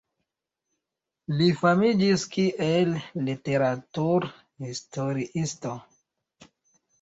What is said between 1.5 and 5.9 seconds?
famiĝis kiel literaturhistoriisto.